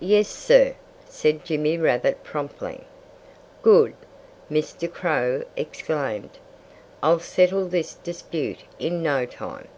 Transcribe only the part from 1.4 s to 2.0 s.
Jimmy